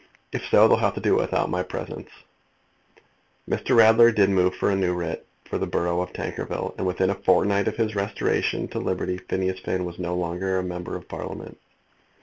"If 0.31 0.47
so, 0.49 0.67
they'll 0.67 0.77
have 0.77 0.95
to 0.95 0.99
do 0.99 1.13
it 1.13 1.21
without 1.21 1.51
my 1.51 1.61
presence." 1.61 2.09
Mr. 3.47 3.75
Ratler 3.77 4.11
did 4.11 4.31
move 4.31 4.55
for 4.55 4.71
a 4.71 4.75
new 4.75 4.95
writ 4.95 5.27
for 5.45 5.59
the 5.59 5.67
borough 5.67 6.01
of 6.01 6.11
Tankerville, 6.11 6.73
and 6.79 6.87
within 6.87 7.11
a 7.11 7.21
fortnight 7.21 7.67
of 7.67 7.77
his 7.77 7.93
restoration 7.95 8.67
to 8.69 8.79
liberty 8.79 9.19
Phineas 9.19 9.59
Finn 9.59 9.85
was 9.85 9.99
no 9.99 10.15
longer 10.15 10.57
a 10.57 10.63
Member 10.63 10.95
of 10.95 11.07
Parliament. 11.07 11.59